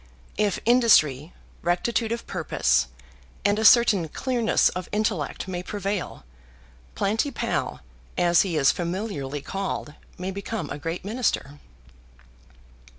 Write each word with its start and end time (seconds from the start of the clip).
If 0.39 0.57
industry, 0.65 1.31
rectitude 1.61 2.11
of 2.11 2.25
purpose, 2.25 2.87
and 3.45 3.59
a 3.59 3.63
certain 3.63 4.09
clearness 4.09 4.69
of 4.69 4.89
intellect 4.91 5.47
may 5.47 5.61
prevail, 5.61 6.23
Planty 6.95 7.29
Pall, 7.29 7.81
as 8.17 8.41
he 8.41 8.57
is 8.57 8.71
familiarly 8.71 9.43
called, 9.43 9.93
may 10.17 10.31
become 10.31 10.71
a 10.71 10.79
great 10.79 11.05
Minister. 11.05 11.59